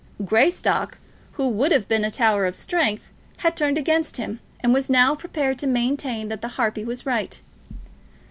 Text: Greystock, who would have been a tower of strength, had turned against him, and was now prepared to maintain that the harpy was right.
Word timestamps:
Greystock, 0.25 0.97
who 1.33 1.47
would 1.47 1.71
have 1.71 1.87
been 1.87 2.03
a 2.03 2.09
tower 2.09 2.47
of 2.47 2.55
strength, 2.55 3.03
had 3.37 3.55
turned 3.55 3.77
against 3.77 4.17
him, 4.17 4.39
and 4.61 4.73
was 4.73 4.89
now 4.89 5.13
prepared 5.13 5.59
to 5.59 5.67
maintain 5.67 6.27
that 6.29 6.41
the 6.41 6.47
harpy 6.57 6.83
was 6.83 7.05
right. 7.05 7.39